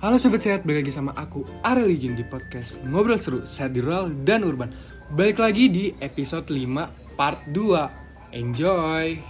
[0.00, 3.84] Halo Sobat Sehat, balik lagi sama aku, Ariel Ijin di podcast Ngobrol Seru, Sehat di
[3.84, 4.72] Rural dan Urban
[5.12, 9.20] Balik lagi di episode 5 part 2 Enjoy!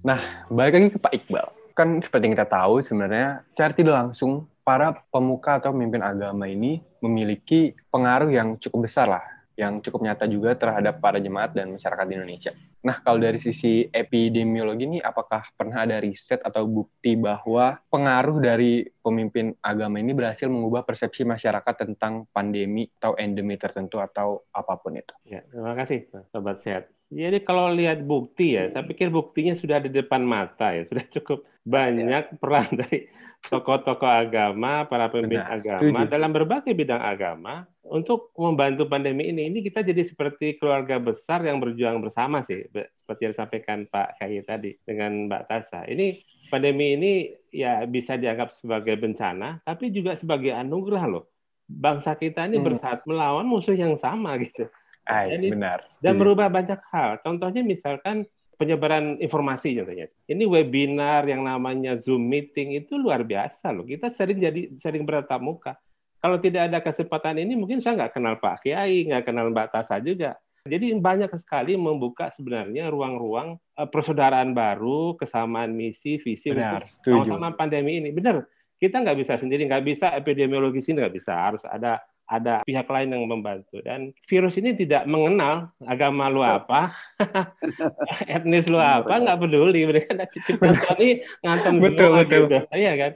[0.00, 1.76] Nah, balik lagi ke Pak Iqbal.
[1.76, 6.80] Kan seperti yang kita tahu sebenarnya secara tidak langsung para pemuka atau pemimpin agama ini
[7.04, 9.24] memiliki pengaruh yang cukup besar lah
[9.60, 12.56] yang cukup nyata juga terhadap para jemaat dan masyarakat di Indonesia.
[12.82, 18.82] Nah, kalau dari sisi epidemiologi ini, apakah pernah ada riset atau bukti bahwa pengaruh dari
[18.98, 24.98] pemimpin agama ini berhasil mengubah persepsi masyarakat tentang pandemi atau endemi tertentu atau apa pun
[24.98, 25.14] itu?
[25.22, 26.90] Ya, terima kasih, Sobat Sehat.
[27.12, 31.44] Jadi kalau lihat bukti ya, saya pikir buktinya sudah di depan mata ya, sudah cukup
[31.62, 33.06] banyak peran dari
[33.42, 36.12] tokoh-tokoh agama, para pemimpin Benar, agama setuju.
[36.14, 39.50] dalam berbagai bidang agama untuk membantu pandemi ini.
[39.50, 44.40] Ini kita jadi seperti keluarga besar yang berjuang bersama sih, seperti yang disampaikan Pak Kay
[44.42, 45.84] tadi dengan Mbak Tasa.
[45.84, 46.18] Ini
[46.48, 47.12] pandemi ini
[47.52, 51.28] ya bisa dianggap sebagai bencana, tapi juga sebagai anugerah loh.
[51.68, 52.66] Bangsa kita ini hmm.
[52.66, 54.68] bersatu melawan musuh yang sama gitu.
[55.08, 55.78] Ay, dan, benar.
[55.98, 57.18] Dan merubah banyak hal.
[57.24, 58.28] Contohnya misalkan
[58.62, 60.06] penyebaran informasi contohnya.
[60.30, 63.82] Ini webinar yang namanya Zoom meeting itu luar biasa loh.
[63.82, 65.74] Kita sering jadi sering bertatap muka.
[66.22, 69.98] Kalau tidak ada kesempatan ini mungkin saya nggak kenal Pak Kiai, nggak kenal Mbak Tasa
[69.98, 70.38] juga.
[70.62, 77.50] Jadi banyak sekali membuka sebenarnya ruang-ruang uh, persaudaraan baru, kesamaan misi, visi Benar, untuk sama-sama
[77.58, 78.14] pandemi ini.
[78.14, 78.46] Benar,
[78.78, 81.98] kita nggak bisa sendiri, nggak bisa epidemiologis ini nggak bisa, harus ada
[82.30, 83.82] ada pihak lain yang membantu.
[83.82, 86.94] Dan virus ini tidak mengenal agama lu apa
[88.30, 89.82] etnis lu apa nggak peduli.
[89.82, 92.38] Mereka ada ciptaan ini ngantem betul semua betul.
[92.46, 92.58] gitu.
[92.78, 93.12] iya kan?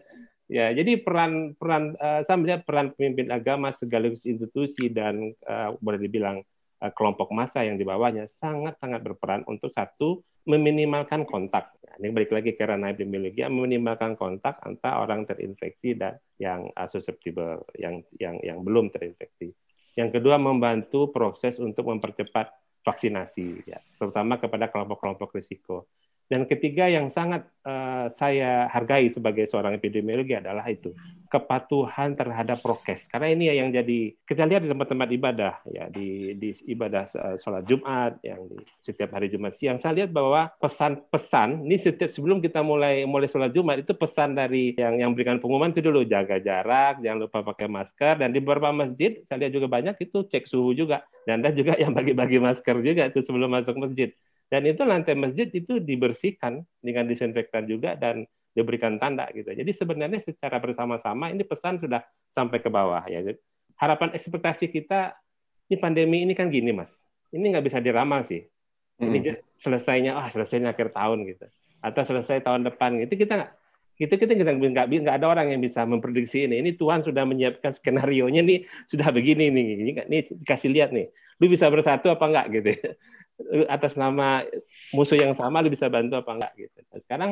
[0.46, 6.02] Ya jadi peran peran uh, saya melihat peran pemimpin agama sekaligus institusi dan uh, boleh
[6.02, 6.42] dibilang
[6.92, 11.74] kelompok massa yang di bawahnya sangat sangat berperan untuk satu meminimalkan kontak.
[11.82, 17.66] Nah, ini balik lagi ke ranah epidemiologi, meminimalkan kontak antara orang terinfeksi dan yang susceptible,
[17.74, 19.50] yang yang yang belum terinfeksi.
[19.96, 22.52] Yang kedua membantu proses untuk mempercepat
[22.86, 25.90] vaksinasi, ya, terutama kepada kelompok-kelompok risiko.
[26.26, 30.90] Dan ketiga yang sangat uh, saya hargai sebagai seorang epidemiologi adalah itu
[31.30, 33.06] kepatuhan terhadap prokes.
[33.06, 37.36] Karena ini ya yang jadi kita lihat di tempat-tempat ibadah ya di di ibadah uh,
[37.38, 42.42] sholat Jumat yang di setiap hari Jumat siang saya lihat bahwa pesan-pesan ini setiap sebelum
[42.42, 46.42] kita mulai mulai sholat Jumat itu pesan dari yang yang berikan pengumuman itu dulu jaga
[46.42, 50.46] jarak, jangan lupa pakai masker dan di beberapa masjid saya lihat juga banyak itu cek
[50.46, 54.10] suhu juga dan ada juga yang bagi-bagi masker juga itu sebelum masuk masjid.
[54.46, 58.22] Dan itu lantai masjid itu dibersihkan dengan disinfektan juga dan
[58.56, 59.52] diberikan tanda gitu.
[59.52, 62.00] Jadi sebenarnya secara bersama-sama ini pesan sudah
[62.32, 63.20] sampai ke bawah ya.
[63.76, 65.12] Harapan ekspektasi kita
[65.68, 66.94] ini pandemi ini kan gini mas,
[67.34, 68.46] ini nggak bisa diramal sih.
[68.96, 69.60] Ini hmm.
[69.60, 71.44] selesainya, ah oh, selesainya akhir tahun gitu,
[71.84, 73.52] atau selesai tahun depan gitu kita nggak
[73.96, 76.64] kita kita nggak nggak nggak ada orang yang bisa memprediksi ini.
[76.64, 79.66] Ini Tuhan sudah menyiapkan skenario nya nih sudah begini nih.
[79.84, 81.12] Ini, ini dikasih lihat nih.
[81.40, 82.72] Lu bisa bersatu apa enggak gitu.
[83.68, 84.42] Atas nama
[84.90, 86.78] musuh yang sama lu bisa bantu apa enggak gitu.
[86.88, 87.30] Nah, sekarang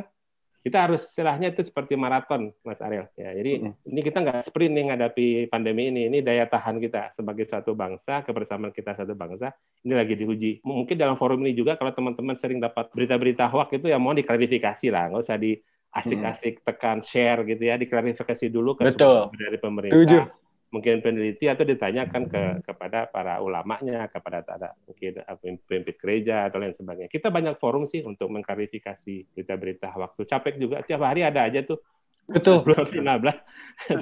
[0.65, 3.05] kita harus istilahnya itu seperti maraton, Mas Ariel.
[3.21, 3.85] Ya, jadi hmm.
[3.85, 6.09] ini kita nggak sprint nih ngadapi pandemi ini.
[6.09, 9.53] Ini daya tahan kita sebagai suatu bangsa, kebersamaan kita satu bangsa,
[9.85, 10.65] ini lagi diuji.
[10.65, 14.89] Mungkin dalam forum ini juga kalau teman-teman sering dapat berita-berita hoax itu ya mau diklarifikasi
[14.89, 15.53] lah, nggak usah di
[15.95, 19.37] asik-asik tekan share gitu ya, diklarifikasi dulu ke Betul.
[19.37, 20.01] dari pemerintah.
[20.01, 20.44] Tujuh
[20.75, 26.75] mungkin peneliti atau ditanyakan ke kepada para ulamanya, kepada ada mungkin pemimpin gereja atau lain
[26.75, 27.07] sebagainya.
[27.07, 31.79] Kita banyak forum sih untuk mengklarifikasi berita-berita waktu capek juga tiap hari ada aja tuh.
[32.27, 32.67] Betul.
[32.67, 32.91] 15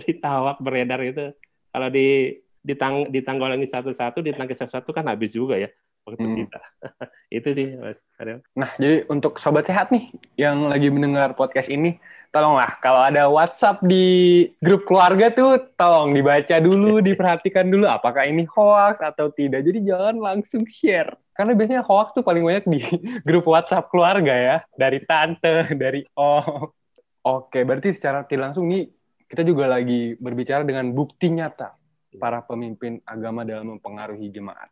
[0.00, 1.36] berita hoax beredar itu.
[1.68, 5.68] Kalau di ditang ditanggulangi satu-satu, ditangkis satu-satu kan habis juga ya
[6.08, 6.36] waktu hmm.
[6.40, 6.60] kita.
[7.38, 8.00] itu sih Mas
[8.54, 10.06] Nah, jadi untuk sobat sehat nih
[10.38, 11.98] yang lagi mendengar podcast ini,
[12.32, 18.48] tolonglah kalau ada WhatsApp di grup keluarga tuh tolong dibaca dulu, diperhatikan dulu apakah ini
[18.48, 19.62] hoax atau tidak.
[19.68, 21.12] Jadi jangan langsung share.
[21.36, 22.80] Karena biasanya hoax tuh paling banyak di
[23.28, 26.72] grup WhatsApp keluarga ya, dari tante, dari oh.
[27.22, 28.90] Oke, berarti secara tidak langsung nih
[29.30, 31.70] kita juga lagi berbicara dengan bukti nyata
[32.18, 34.68] para pemimpin agama dalam mempengaruhi jemaat.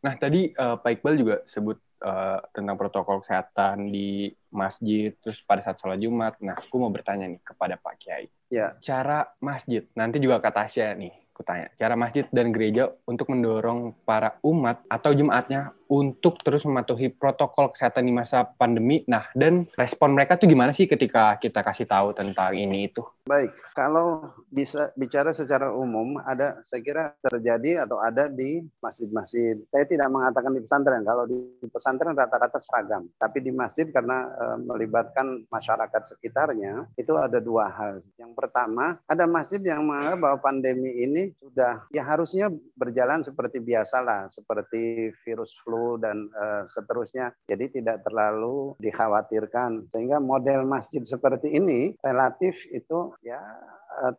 [0.00, 5.64] Nah, tadi uh, Pak Iqbal juga sebut uh, tentang protokol kesehatan di masjid, terus pada
[5.64, 6.36] saat sholat Jumat.
[6.42, 8.26] Nah, aku mau bertanya nih kepada Pak Kiai.
[8.50, 8.74] Ya.
[8.82, 11.70] Cara masjid, nanti juga kata Tasya nih, aku tanya.
[11.78, 18.06] Cara masjid dan gereja untuk mendorong para umat atau jemaatnya untuk terus mematuhi protokol kesehatan
[18.06, 19.02] di masa pandemi.
[19.10, 23.02] Nah, dan respon mereka tuh gimana sih ketika kita kasih tahu tentang ini itu?
[23.26, 29.58] Baik, kalau bisa bicara secara umum, ada saya kira terjadi atau ada di masjid-masjid.
[29.74, 31.02] Saya tidak mengatakan di pesantren.
[31.02, 37.42] Kalau di pesantren rata-rata seragam, tapi di masjid karena e, melibatkan masyarakat sekitarnya itu ada
[37.42, 37.98] dua hal.
[38.14, 44.30] Yang pertama, ada masjid yang menganggap bahwa pandemi ini sudah ya harusnya berjalan seperti biasalah,
[44.30, 47.32] seperti virus flu dan uh, seterusnya.
[47.48, 49.90] Jadi tidak terlalu dikhawatirkan.
[49.92, 53.40] Sehingga model masjid seperti ini relatif itu ya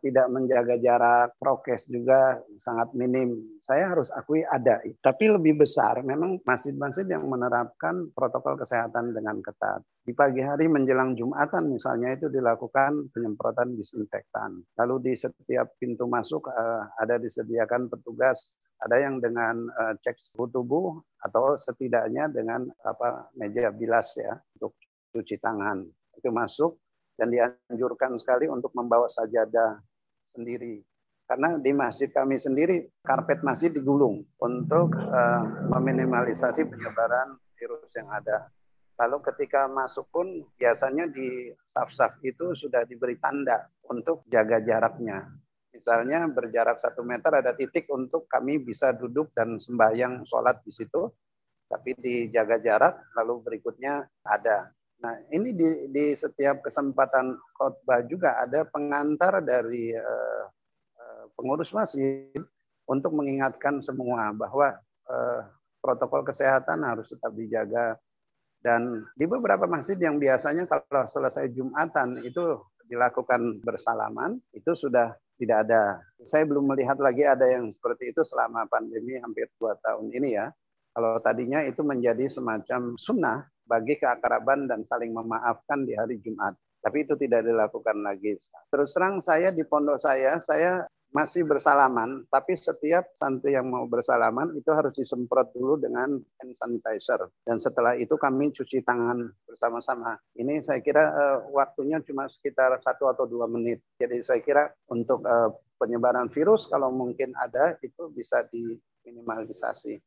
[0.04, 3.34] tidak menjaga jarak, prokes juga sangat minim.
[3.62, 4.78] Saya harus akui ada.
[5.02, 9.82] Tapi lebih besar memang masjid-masjid yang menerapkan protokol kesehatan dengan ketat.
[10.02, 14.62] Di pagi hari menjelang Jumatan misalnya itu dilakukan penyemprotan disinfektan.
[14.78, 20.50] Lalu di setiap pintu masuk uh, ada disediakan petugas ada yang dengan uh, cek suhu
[20.50, 24.74] tubuh atau setidaknya dengan apa meja bilas ya untuk
[25.14, 25.86] cuci tangan
[26.18, 26.82] itu masuk
[27.16, 29.80] dan dianjurkan sekali untuk membawa sajadah
[30.32, 30.82] sendiri
[31.32, 38.52] karena di masjid kami sendiri karpet masjid digulung untuk uh, meminimalisasi penyebaran virus yang ada.
[39.00, 45.24] Lalu ketika masuk pun biasanya di saf-saf itu sudah diberi tanda untuk jaga jaraknya.
[45.72, 51.08] Misalnya berjarak satu meter ada titik untuk kami bisa duduk dan sembahyang sholat di situ,
[51.64, 52.94] tapi dijaga jarak.
[53.16, 54.68] Lalu berikutnya ada.
[55.02, 60.46] Nah ini di, di setiap kesempatan khotbah juga ada pengantar dari uh,
[61.34, 62.30] pengurus masjid
[62.86, 64.78] untuk mengingatkan semua bahwa
[65.10, 65.40] uh,
[65.82, 67.98] protokol kesehatan harus tetap dijaga.
[68.62, 75.66] Dan di beberapa masjid yang biasanya kalau selesai Jumatan itu dilakukan bersalaman, itu sudah tidak
[75.66, 75.98] ada.
[76.22, 80.46] Saya belum melihat lagi ada yang seperti itu selama pandemi hampir dua tahun ini ya.
[80.94, 86.52] Kalau tadinya itu menjadi semacam sunnah bagi keakraban dan saling memaafkan di hari Jumat.
[86.84, 88.36] Tapi itu tidak dilakukan lagi.
[88.68, 94.56] Terus terang saya di pondok saya, saya masih bersalaman, tapi setiap santri yang mau bersalaman
[94.56, 97.28] itu harus disemprot dulu dengan hand sanitizer.
[97.44, 100.16] Dan setelah itu kami cuci tangan bersama-sama.
[100.34, 103.84] Ini saya kira uh, waktunya cuma sekitar satu atau dua menit.
[104.00, 110.00] Jadi saya kira untuk uh, penyebaran virus kalau mungkin ada itu bisa diminimalisasi.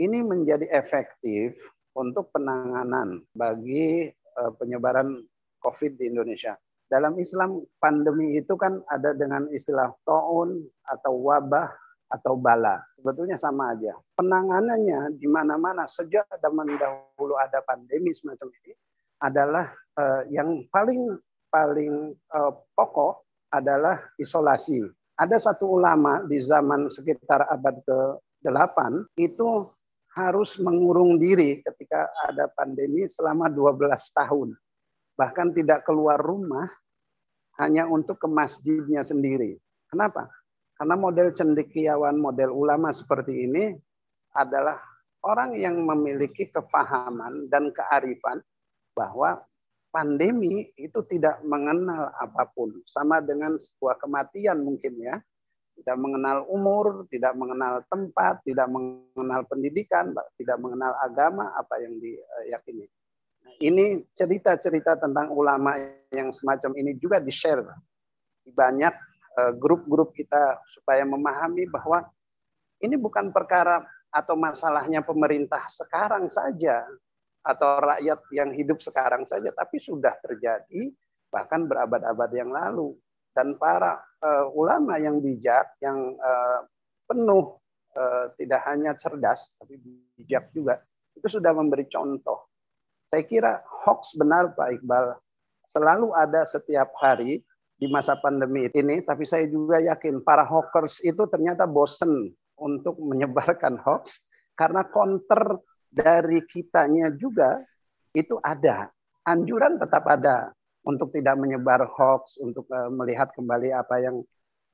[0.00, 1.56] Ini menjadi efektif
[1.96, 5.22] untuk penanganan bagi uh, penyebaran
[5.60, 6.54] COVID di Indonesia
[6.90, 11.70] dalam Islam pandemi itu kan ada dengan istilah taun atau wabah
[12.10, 12.82] atau bala.
[12.98, 13.94] Sebetulnya sama aja.
[14.18, 18.74] Penanganannya di mana-mana sejak zaman dahulu ada pandemi semacam ini
[19.22, 21.14] adalah uh, yang paling
[21.46, 23.22] paling uh, pokok
[23.54, 24.82] adalah isolasi.
[25.14, 28.78] Ada satu ulama di zaman sekitar abad ke-8
[29.20, 29.68] itu
[30.28, 34.52] harus mengurung diri ketika ada pandemi selama 12 tahun.
[35.16, 36.68] Bahkan tidak keluar rumah
[37.60, 39.56] hanya untuk ke masjidnya sendiri.
[39.88, 40.28] Kenapa?
[40.76, 43.76] Karena model cendekiawan, model ulama seperti ini
[44.32, 44.80] adalah
[45.28, 48.40] orang yang memiliki kefahaman dan kearifan
[48.96, 49.44] bahwa
[49.92, 52.72] pandemi itu tidak mengenal apa pun.
[52.88, 55.20] Sama dengan sebuah kematian mungkin ya.
[55.80, 62.84] Tidak mengenal umur, tidak mengenal tempat, tidak mengenal pendidikan, tidak mengenal agama, apa yang diyakini
[63.60, 65.76] ini cerita-cerita tentang ulama
[66.08, 67.60] yang semacam ini juga di-share
[68.40, 68.94] di banyak
[69.36, 72.08] eh, grup-grup kita supaya memahami bahwa
[72.80, 76.82] ini bukan perkara atau masalahnya pemerintah sekarang saja
[77.44, 80.92] atau rakyat yang hidup sekarang saja, tapi sudah terjadi
[81.28, 82.96] bahkan berabad-abad yang lalu.
[83.30, 86.66] Dan para uh, ulama yang bijak, yang uh,
[87.06, 87.56] penuh
[87.94, 89.78] uh, tidak hanya cerdas, tapi
[90.18, 90.82] bijak juga,
[91.14, 92.50] itu sudah memberi contoh
[93.10, 95.18] saya kira hoax benar Pak Iqbal.
[95.66, 97.42] Selalu ada setiap hari
[97.74, 103.82] di masa pandemi ini, tapi saya juga yakin para hawkers itu ternyata bosen untuk menyebarkan
[103.82, 105.58] hoax karena counter
[105.90, 107.58] dari kitanya juga
[108.14, 108.86] itu ada.
[109.26, 114.16] Anjuran tetap ada untuk tidak menyebar hoax, untuk eh, melihat kembali apa yang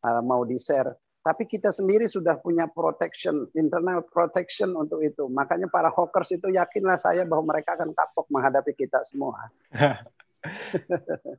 [0.05, 0.95] eh, mau di-share.
[1.27, 5.27] Tapi kita sendiri sudah punya protection, internal protection untuk itu.
[5.27, 9.35] Makanya para hawkers itu yakinlah saya bahwa mereka akan kapok menghadapi kita semua.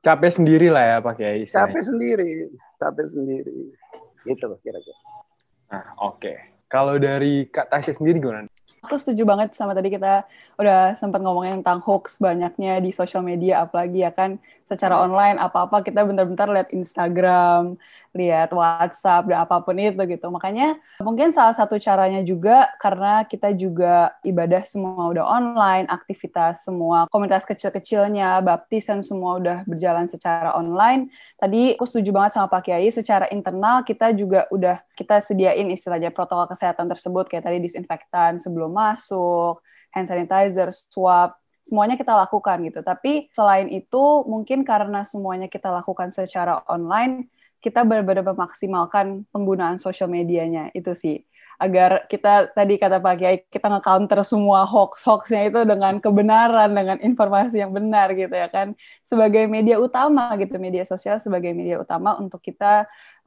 [0.06, 1.48] capek sendiri lah ya Pak Kiai.
[1.48, 3.72] Capek sendiri, capek sendiri.
[4.28, 5.00] Itu kira-kira.
[5.72, 6.20] Nah, oke.
[6.20, 6.38] Okay.
[6.68, 8.44] Kalau dari Kak Tasya sendiri gimana?
[8.88, 10.24] Aku setuju banget sama tadi kita
[10.56, 15.84] udah sempat ngomongin tentang hoax banyaknya di sosial media, apalagi ya kan secara online apa-apa
[15.84, 17.76] kita bentar-bentar lihat Instagram,
[18.16, 20.28] lihat WhatsApp dan apa pun itu gitu.
[20.32, 27.06] Makanya mungkin salah satu caranya juga karena kita juga ibadah semua udah online, aktivitas semua
[27.12, 31.12] komunitas kecil-kecilnya, baptisan semua udah berjalan secara online.
[31.40, 36.10] Tadi aku setuju banget sama Pak Kiai, secara internal kita juga udah kita sediain istilahnya
[36.10, 41.34] protokol kesehatan tersebut kayak tadi disinfektan sebelum masuk, hand sanitizer, swab,
[41.66, 42.80] semuanya kita lakukan gitu.
[42.86, 47.28] Tapi selain itu, mungkin karena semuanya kita lakukan secara online,
[47.60, 50.72] kita benar-benar memaksimalkan penggunaan sosial medianya.
[50.72, 51.28] Itu sih.
[51.58, 57.02] Agar kita tadi kata Pak Kiai kita nge-counter semua hoax hoaxnya itu dengan kebenaran dengan
[57.02, 58.78] informasi yang benar gitu ya kan.
[59.02, 62.86] Sebagai media utama gitu media sosial sebagai media utama untuk kita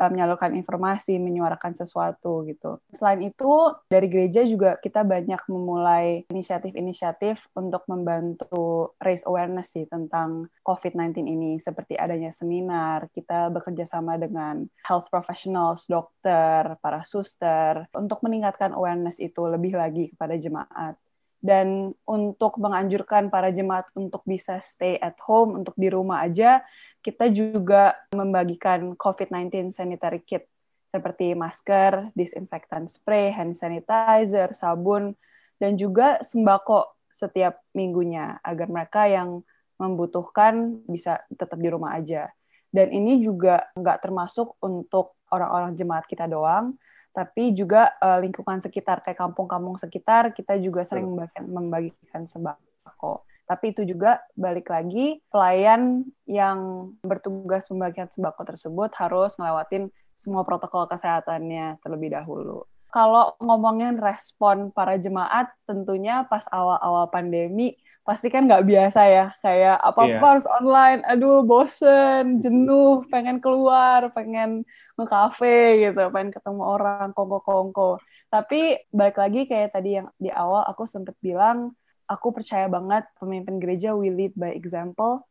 [0.08, 7.84] menyalurkan informasi menyuarakan sesuatu gitu selain itu dari gereja juga kita banyak memulai inisiatif-inisiatif untuk
[7.90, 15.10] membantu raise awareness sih tentang COVID-19 ini seperti adanya seminar kita bekerja sama dengan health
[15.10, 20.94] professionals dokter para suster untuk meningkatkan awareness itu lebih lagi kepada jemaat.
[21.40, 26.60] Dan untuk menganjurkan para jemaat untuk bisa stay at home, untuk di rumah aja,
[27.00, 30.44] kita juga membagikan COVID-19 sanitary kit
[30.90, 35.14] seperti masker, disinfektan spray, hand sanitizer, sabun,
[35.56, 39.42] dan juga sembako setiap minggunya agar mereka yang
[39.78, 42.28] membutuhkan bisa tetap di rumah aja.
[42.70, 46.74] Dan ini juga nggak termasuk untuk orang-orang jemaat kita doang,
[47.10, 53.26] tapi juga uh, lingkungan sekitar kayak kampung-kampung sekitar kita juga sering membagikan, membagikan sembako.
[53.50, 60.86] Tapi itu juga balik lagi pelayan yang bertugas membagikan sembako tersebut harus ngelewatin semua protokol
[60.86, 62.62] kesehatannya terlebih dahulu.
[62.94, 69.76] Kalau ngomongin respon para jemaat, tentunya pas awal-awal pandemi pasti kan nggak biasa ya kayak
[69.76, 70.30] apa apa yeah.
[70.34, 74.64] harus online aduh bosen jenuh pengen keluar pengen
[74.98, 77.90] nge-cafe gitu pengen ketemu orang kongko kongko
[78.32, 81.76] tapi balik lagi kayak tadi yang di awal aku sempet bilang
[82.10, 85.22] aku percaya banget pemimpin gereja will lead by example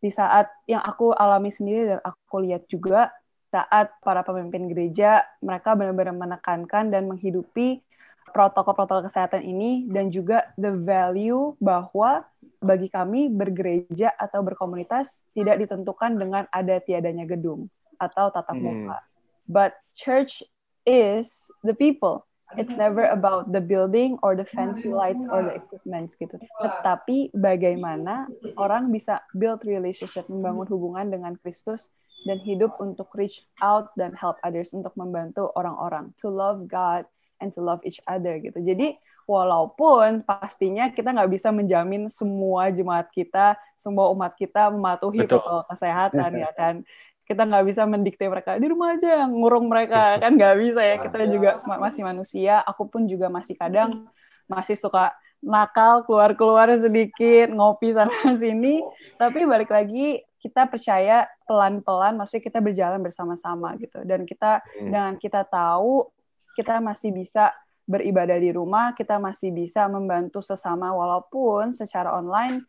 [0.00, 3.12] di saat yang aku alami sendiri dan aku lihat juga
[3.52, 7.84] saat para pemimpin gereja mereka benar-benar menekankan dan menghidupi
[8.32, 12.24] protokol-protokol kesehatan ini dan juga the value bahwa
[12.64, 17.68] bagi kami bergereja atau berkomunitas tidak ditentukan dengan ada tiadanya gedung
[18.00, 18.64] atau tatap hmm.
[18.64, 18.98] muka.
[19.44, 20.40] But church
[20.88, 22.24] is the people.
[22.60, 26.36] It's never about the building or the fancy lights or the equipment gitu.
[26.36, 28.28] Tetapi bagaimana
[28.60, 31.88] orang bisa build relationship, membangun hubungan dengan Kristus
[32.28, 37.08] dan hidup untuk reach out dan help others untuk membantu orang-orang to love God
[37.42, 38.62] and to love each other gitu.
[38.62, 38.94] Jadi
[39.26, 46.30] walaupun pastinya kita nggak bisa menjamin semua jemaat kita, semua umat kita mematuhi protokol kesehatan
[46.38, 46.74] ya kan.
[47.22, 50.96] Kita nggak bisa mendikte mereka di rumah aja ngurung mereka kan nggak bisa ya.
[51.00, 52.54] Kita juga masih manusia.
[52.66, 54.10] Aku pun juga masih kadang
[54.50, 58.12] masih suka nakal keluar-keluar sedikit ngopi sana
[58.42, 58.82] sini.
[59.18, 64.02] Tapi balik lagi kita percaya pelan-pelan, maksudnya kita berjalan bersama-sama gitu.
[64.02, 64.90] Dan kita hmm.
[64.90, 66.10] dengan kita tahu
[66.58, 67.54] kita masih bisa
[67.86, 72.62] beribadah di rumah, kita masih bisa membantu sesama walaupun secara online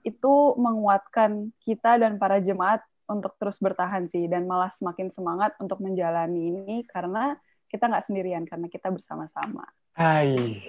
[0.00, 5.82] itu menguatkan kita dan para jemaat untuk terus bertahan sih dan malah semakin semangat untuk
[5.82, 7.34] menjalani ini karena
[7.66, 9.66] kita nggak sendirian karena kita bersama-sama.
[9.98, 10.62] Hai,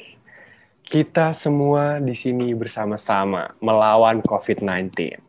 [0.82, 5.22] kita semua di sini bersama-sama melawan COVID-19.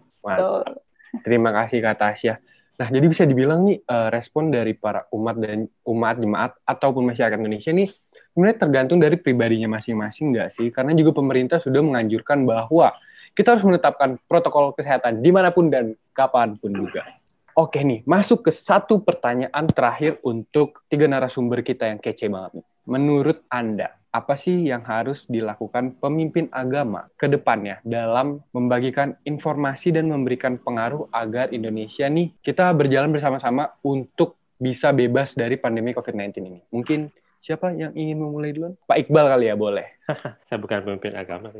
[1.20, 2.34] Terima kasih Kak Tasya.
[2.80, 7.36] Nah, jadi bisa dibilang nih uh, respon dari para umat dan umat jemaat ataupun masyarakat
[7.36, 7.92] Indonesia nih
[8.32, 10.72] sebenarnya tergantung dari pribadinya masing-masing nggak sih?
[10.72, 12.96] Karena juga pemerintah sudah menganjurkan bahwa
[13.32, 17.04] kita harus menetapkan protokol kesehatan di mana pun dan kapan pun juga.
[17.52, 22.64] Oke nih, masuk ke satu pertanyaan terakhir untuk tiga narasumber kita yang kece banget.
[22.88, 30.08] Menurut Anda, apa sih yang harus dilakukan pemimpin agama ke depannya dalam membagikan informasi dan
[30.08, 36.60] memberikan pengaruh agar Indonesia nih kita berjalan bersama-sama untuk bisa bebas dari pandemi COVID-19 ini.
[36.72, 38.78] Mungkin siapa yang ingin memulai duluan?
[38.86, 39.86] Pak Iqbal kali ya, boleh.
[40.46, 41.50] Saya bukan pemimpin agama.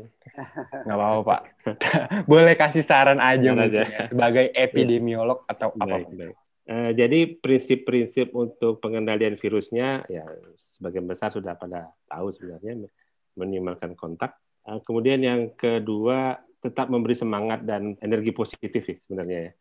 [0.87, 1.41] Nggak apa-apa, Pak.
[2.31, 3.81] boleh kasih saran aja, aja.
[3.83, 6.07] Ya, sebagai epidemiolog atau apa.
[6.07, 10.23] Baik, Uh, jadi prinsip-prinsip untuk pengendalian virusnya ya
[10.55, 12.87] sebagian besar sudah pada tahu sebenarnya
[13.35, 14.39] minimalkan kontak.
[14.63, 19.51] Uh, kemudian yang kedua tetap memberi semangat dan energi positif ya, sebenarnya ya.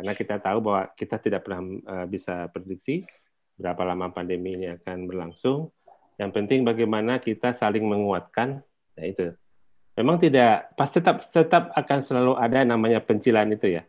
[0.00, 1.60] Karena kita tahu bahwa kita tidak pernah
[1.92, 3.04] uh, bisa prediksi
[3.56, 5.72] berapa lama pandemi ini akan berlangsung.
[6.16, 8.60] Yang penting bagaimana kita saling menguatkan.
[8.96, 9.32] Nah itu.
[9.96, 13.82] Memang tidak, pasti tetap tetap akan selalu ada namanya pencilan itu ya.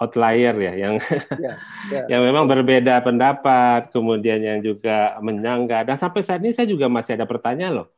[0.00, 0.94] Outlier ya yang
[1.38, 1.54] ya,
[1.88, 2.02] ya.
[2.12, 5.88] yang memang berbeda pendapat kemudian yang juga menyangga.
[5.88, 7.88] Dan sampai saat ini saya juga masih ada pertanyaan loh.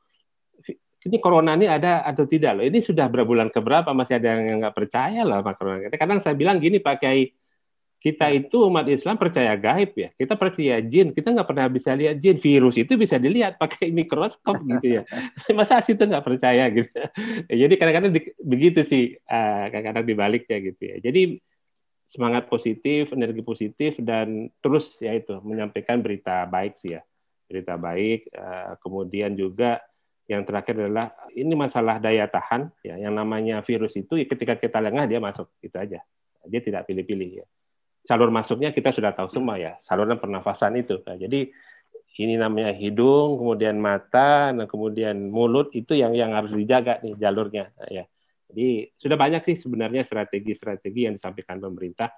[1.04, 2.64] Ini corona ini ada atau tidak loh?
[2.64, 3.92] Ini sudah berbulan keberapa?
[3.92, 5.90] Masih ada yang nggak percaya loh sama corona.
[5.90, 7.28] Kadang saya bilang gini Pak Kiai
[8.04, 10.12] kita itu umat Islam percaya gaib ya.
[10.12, 11.16] Kita percaya jin.
[11.16, 12.36] Kita nggak pernah bisa lihat jin.
[12.36, 15.02] Virus itu bisa dilihat pakai mikroskop gitu ya.
[15.56, 16.92] Masa sih itu nggak percaya gitu?
[17.64, 18.12] Jadi kadang-kadang
[18.44, 20.96] begitu sih eh, kadang-kadang dibaliknya gitu ya.
[21.00, 21.40] Jadi
[22.04, 27.02] semangat positif, energi positif dan terus ya itu menyampaikan berita baik sih ya.
[27.48, 29.80] Berita baik eh, kemudian juga
[30.28, 33.00] yang terakhir adalah ini masalah daya tahan ya.
[33.00, 35.48] Yang namanya virus itu ya ketika kita lengah dia masuk.
[35.64, 36.04] Itu aja.
[36.44, 37.48] Dia tidak pilih-pilih ya.
[38.04, 41.00] Salur masuknya kita sudah tahu semua ya, saluran pernafasan itu.
[41.08, 41.48] Nah, jadi
[42.20, 47.74] ini namanya hidung, kemudian mata, nah kemudian mulut itu yang yang harus dijaga nih jalurnya
[47.74, 48.04] nah, ya.
[48.54, 52.12] Jadi sudah banyak sih sebenarnya strategi-strategi yang disampaikan pemerintah,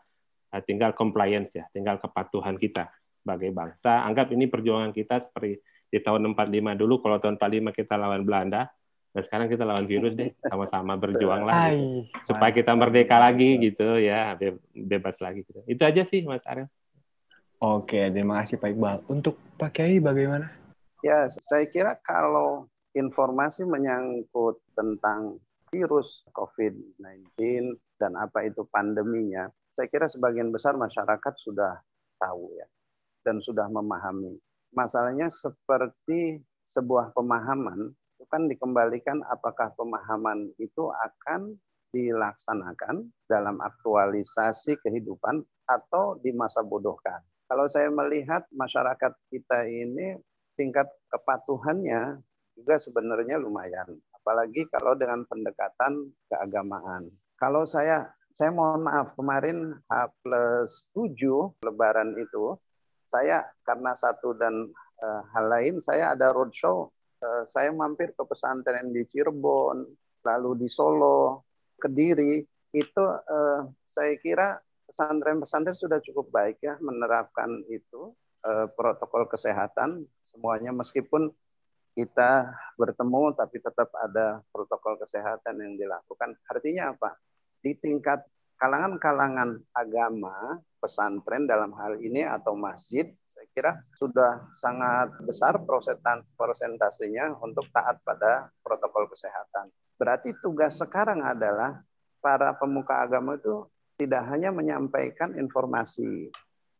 [0.52, 4.04] eh, tinggal compliance ya, tinggal kepatuhan kita sebagai bangsa.
[4.04, 8.68] Anggap ini perjuangan kita seperti di tahun 45 dulu, kalau tahun 45 kita lawan Belanda,
[9.16, 12.04] dan sekarang kita lawan virus deh, sama-sama berjuang lah, gitu.
[12.20, 14.36] supaya kita merdeka lagi gitu ya,
[14.76, 15.40] bebas lagi.
[15.40, 15.64] Gitu.
[15.64, 16.68] Itu aja sih Mas Ariel.
[17.56, 19.08] Oke, terima kasih Pak Iqbal.
[19.08, 20.52] Untuk Pak Kiai bagaimana?
[21.00, 25.40] Ya, saya kira kalau informasi menyangkut tentang
[25.72, 31.80] virus COVID-19 dan apa itu pandeminya, saya kira sebagian besar masyarakat sudah
[32.20, 32.68] tahu ya
[33.24, 34.36] dan sudah memahami.
[34.76, 37.96] Masalahnya seperti sebuah pemahaman
[38.28, 41.54] kan dikembalikan apakah pemahaman itu akan
[41.94, 47.22] dilaksanakan dalam aktualisasi kehidupan atau di masa bodohkan.
[47.46, 50.18] Kalau saya melihat masyarakat kita ini
[50.58, 52.18] tingkat kepatuhannya
[52.56, 57.06] juga sebenarnya lumayan apalagi kalau dengan pendekatan keagamaan.
[57.38, 61.14] Kalau saya saya mohon maaf kemarin H plus 7
[61.62, 62.58] Lebaran itu
[63.06, 64.66] saya karena satu dan
[65.00, 66.90] uh, hal lain saya ada roadshow
[67.48, 69.86] saya mampir ke pesantren di Cirebon
[70.26, 72.40] lalu di Solo Kediri
[72.76, 74.56] itu uh, saya kira
[74.86, 78.12] pesantren-pesantren sudah cukup baik ya menerapkan itu
[78.44, 81.32] uh, protokol kesehatan semuanya meskipun
[81.96, 86.36] kita bertemu tapi tetap ada protokol kesehatan yang dilakukan.
[86.44, 87.16] Artinya apa?
[87.64, 88.20] Di tingkat
[88.60, 93.08] kalangan-kalangan agama, pesantren dalam hal ini atau masjid,
[93.56, 99.72] kira sudah sangat besar prosentan prosentasenya untuk taat pada protokol kesehatan.
[99.96, 101.80] Berarti tugas sekarang adalah
[102.20, 103.64] para pemuka agama itu
[103.96, 106.28] tidak hanya menyampaikan informasi,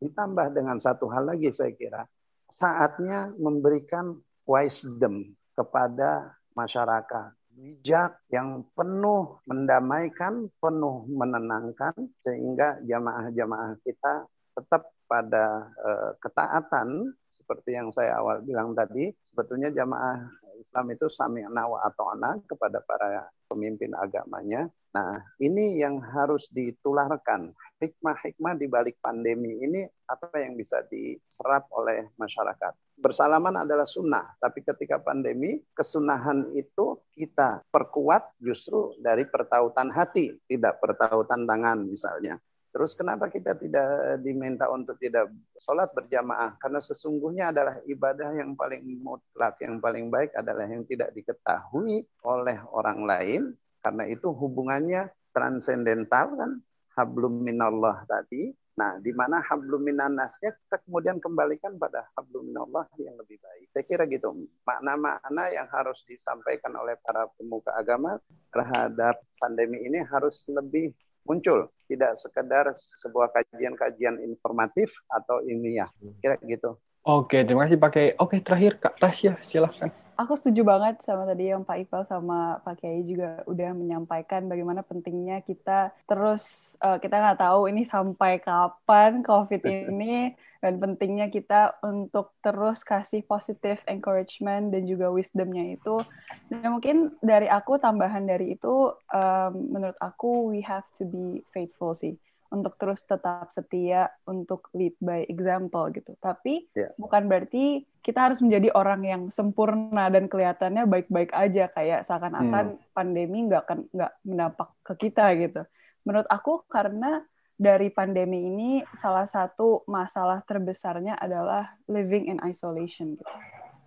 [0.05, 2.05] ditambah dengan satu hal lagi saya kira,
[2.53, 7.33] saatnya memberikan wisdom kepada masyarakat.
[7.57, 17.89] Bijak yang penuh mendamaikan, penuh menenangkan, sehingga jamaah-jamaah kita tetap pada uh, ketaatan, seperti yang
[17.95, 20.27] saya awal bilang tadi, sebetulnya jamaah
[20.59, 24.67] Islam itu sami'na wa ata'na kepada para pemimpin agamanya.
[24.97, 27.53] Nah, ini yang harus ditularkan.
[27.77, 34.35] Hikmah-hikmah di balik pandemi ini apa yang bisa diserap oleh masyarakat bersalaman adalah sunnah.
[34.41, 42.41] Tapi ketika pandemi, kesunahan itu kita perkuat justru dari pertautan hati, tidak pertautan tangan misalnya.
[42.77, 45.33] Terus kenapa kita tidak diminta untuk tidak
[45.65, 46.61] sholat berjamaah?
[46.61, 52.61] Karena sesungguhnya adalah ibadah yang paling mutlak, yang paling baik adalah yang tidak diketahui oleh
[52.77, 53.43] orang lain.
[53.81, 56.53] Karena itu hubungannya transendental kan,
[57.01, 63.17] hablum minallah tadi, Nah, di mana hablum minannasnya kita kemudian kembalikan pada hablum minallah yang
[63.17, 63.73] lebih baik.
[63.73, 64.37] Saya kira gitu.
[64.69, 68.21] Makna-makna yang harus disampaikan oleh para pemuka agama
[68.53, 70.93] terhadap pandemi ini harus lebih
[71.27, 71.69] muncul.
[71.87, 75.91] Tidak sekedar sebuah kajian-kajian informatif atau ilmiah.
[76.23, 76.79] Kira gitu.
[77.07, 78.07] Oke, terima kasih pakai.
[78.19, 82.81] Oke, terakhir Kak Tasya, silahkan aku setuju banget sama tadi yang Pak Iqbal sama Pak
[82.81, 89.21] Kiai juga udah menyampaikan bagaimana pentingnya kita terus uh, kita nggak tahu ini sampai kapan
[89.21, 90.33] COVID ini
[90.65, 96.01] dan pentingnya kita untuk terus kasih positive encouragement dan juga wisdomnya itu.
[96.49, 101.93] Dan mungkin dari aku tambahan dari itu um, menurut aku we have to be faithful
[101.93, 102.17] sih
[102.51, 106.15] untuk terus tetap setia untuk lead by example gitu.
[106.19, 106.93] Tapi yeah.
[106.97, 112.95] bukan berarti kita harus menjadi orang yang sempurna dan kelihatannya baik-baik aja kayak seakan-akan hmm.
[112.95, 115.63] pandemi nggak akan nggak mendampak ke kita gitu.
[116.07, 123.37] Menurut aku karena dari pandemi ini salah satu masalah terbesarnya adalah living in isolation gitu.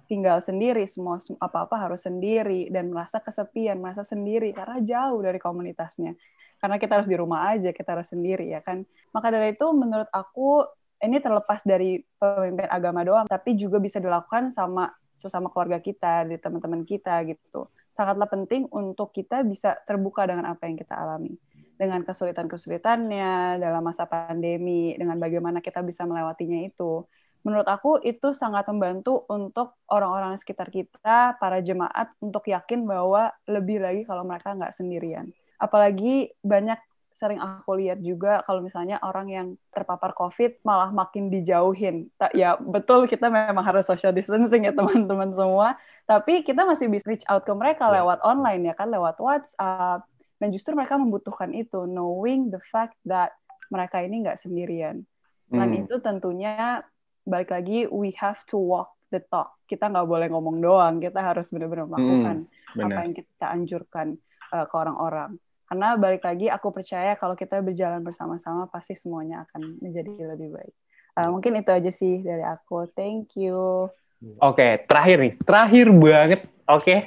[0.09, 6.17] tinggal sendiri, semua apa-apa harus sendiri dan merasa kesepian, merasa sendiri karena jauh dari komunitasnya.
[6.59, 8.83] Karena kita harus di rumah aja, kita harus sendiri ya kan.
[9.15, 10.67] Maka dari itu menurut aku
[10.99, 16.35] ini terlepas dari pemimpin agama doang, tapi juga bisa dilakukan sama sesama keluarga kita, di
[16.35, 17.71] teman-teman kita gitu.
[17.95, 21.35] Sangatlah penting untuk kita bisa terbuka dengan apa yang kita alami
[21.79, 27.07] dengan kesulitan-kesulitannya dalam masa pandemi, dengan bagaimana kita bisa melewatinya itu.
[27.47, 33.79] Menurut aku itu sangat membantu untuk orang-orang sekitar kita, para jemaat, untuk yakin bahwa lebih
[33.79, 35.31] lagi kalau mereka nggak sendirian.
[35.59, 36.79] Apalagi banyak
[37.11, 42.07] sering aku lihat juga kalau misalnya orang yang terpapar COVID malah makin dijauhin.
[42.31, 45.75] Ya betul kita memang harus social distancing ya teman-teman semua,
[46.07, 47.99] tapi kita masih bisa reach out ke mereka iya.
[47.99, 50.07] lewat online ya kan, lewat WhatsApp,
[50.39, 53.35] dan justru mereka membutuhkan itu knowing the fact that
[53.69, 55.03] mereka ini nggak sendirian
[55.51, 55.81] selain hmm.
[55.85, 56.81] itu tentunya
[57.25, 61.49] balik lagi we have to walk the talk kita nggak boleh ngomong doang kita harus
[61.49, 64.07] benar-benar melakukan hmm, apa yang kita anjurkan
[64.53, 65.37] uh, ke orang-orang
[65.69, 70.73] karena balik lagi aku percaya kalau kita berjalan bersama-sama pasti semuanya akan menjadi lebih baik
[71.21, 73.87] uh, mungkin itu aja sih dari aku thank you
[74.19, 76.41] Oke, okay, terakhir nih, terakhir banget.
[76.67, 76.99] Oke, okay.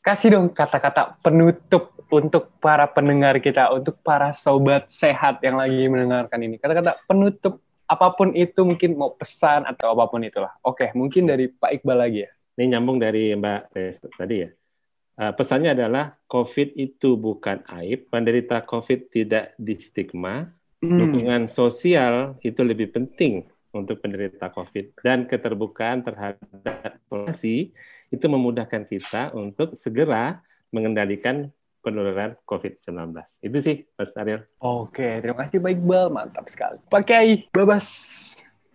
[0.00, 6.40] kasih dong kata-kata penutup untuk para pendengar kita, untuk para sobat sehat yang lagi mendengarkan
[6.40, 6.56] ini.
[6.56, 10.56] Kata-kata penutup apa pun itu mungkin mau pesan atau apa pun itulah.
[10.64, 12.30] Oke, mungkin dari Pak Iqbal lagi ya.
[12.56, 14.48] Ini nyambung dari Mbak Tes tadi ya.
[15.18, 20.94] Uh, pesannya adalah COVID itu bukan aib, penderita COVID tidak distigma, hmm.
[20.94, 23.42] dukungan sosial itu lebih penting
[23.74, 27.74] untuk penderita COVID dan keterbukaan terhadap informasi
[28.08, 30.40] itu memudahkan kita untuk segera
[30.72, 31.50] mengendalikan
[31.82, 33.14] penularan COVID-19.
[33.42, 34.44] Itu sih, Mas Ariel.
[34.60, 36.06] Oke, terima kasih Pak Iqbal.
[36.12, 36.78] Mantap sekali.
[36.86, 37.86] Pak Kiai, Babas.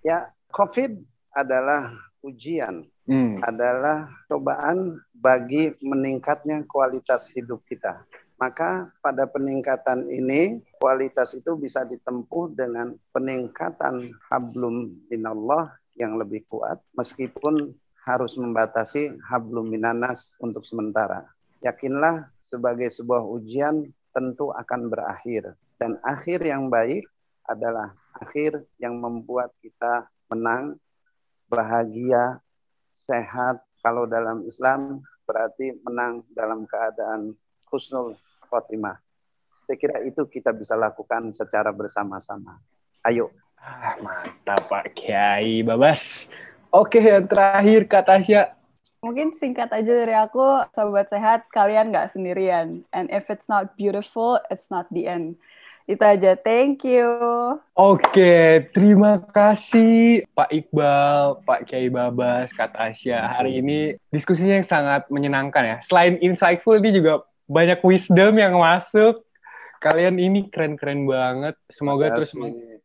[0.02, 1.00] Ya, COVID
[1.34, 3.44] adalah ujian, hmm.
[3.44, 8.04] adalah cobaan bagi meningkatnya kualitas hidup kita.
[8.36, 16.84] Maka pada peningkatan ini, kualitas itu bisa ditempuh dengan peningkatan hablum minallah yang lebih kuat,
[17.00, 17.72] meskipun
[18.04, 21.24] harus membatasi hablum minanas untuk sementara.
[21.64, 25.56] Yakinlah sebagai sebuah ujian tentu akan berakhir.
[25.80, 27.08] Dan akhir yang baik
[27.48, 30.76] adalah akhir yang membuat kita menang,
[31.48, 32.44] bahagia,
[32.92, 33.64] sehat.
[33.80, 37.36] Kalau dalam Islam berarti menang dalam keadaan
[37.72, 38.16] husnul
[38.48, 39.00] khotimah.
[39.64, 42.60] Saya kira itu kita bisa lakukan secara bersama-sama.
[43.08, 43.32] Ayo.
[43.56, 46.28] Ah, mantap Pak Kiai Babas.
[46.68, 48.60] Oke, yang terakhir Kak Tasya
[49.04, 52.88] Mungkin singkat aja dari aku, sobat sehat, kalian nggak sendirian.
[52.96, 55.36] And if it's not beautiful, it's not the end.
[55.84, 57.08] Itu aja, thank you.
[57.76, 63.20] Oke, terima kasih Pak Iqbal, Pak Kiai Babas, Kak Tasya.
[63.20, 65.78] Hari ini diskusinya yang sangat menyenangkan ya.
[65.84, 69.28] Selain insightful, ini juga banyak wisdom yang masuk.
[69.84, 71.60] Kalian ini keren-keren banget.
[71.68, 72.32] Semoga terus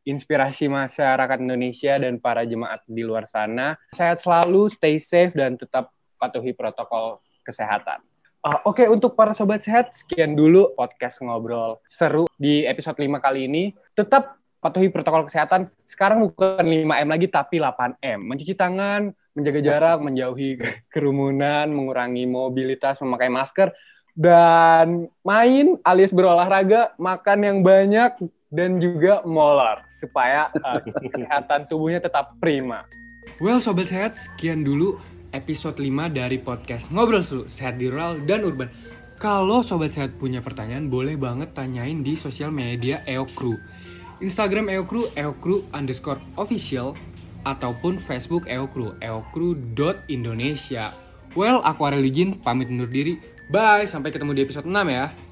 [0.02, 3.78] inspirasi masyarakat Indonesia dan para jemaat di luar sana.
[3.94, 8.02] Sehat selalu, stay safe, dan tetap patuhi protokol kesehatan.
[8.38, 13.18] Uh, Oke, okay, untuk para sobat sehat, sekian dulu podcast ngobrol seru di episode 5
[13.18, 13.74] kali ini.
[13.98, 15.66] Tetap patuhi protokol kesehatan.
[15.90, 18.22] Sekarang bukan 5M lagi, tapi 8M.
[18.22, 20.54] Mencuci tangan, menjaga jarak, menjauhi
[20.94, 23.74] kerumunan, mengurangi mobilitas, memakai masker,
[24.14, 28.22] dan main alias berolahraga, makan yang banyak,
[28.54, 30.78] dan juga molor supaya uh,
[31.10, 32.86] kesehatan tubuhnya tetap prima.
[33.42, 38.44] Well, sobat sehat, sekian dulu episode 5 dari podcast Ngobrol Seru Sehat di Rural dan
[38.44, 38.70] Urban.
[39.18, 43.58] Kalau sobat sehat punya pertanyaan, boleh banget tanyain di sosial media EOKRU.
[44.22, 46.94] Instagram EOKRU, EOKRU underscore official,
[47.42, 50.94] ataupun Facebook EOKRU, eokru.indonesia.
[51.34, 53.18] Well, aku Lijin, pamit undur diri.
[53.48, 55.27] Bye, sampai ketemu di episode 6 ya.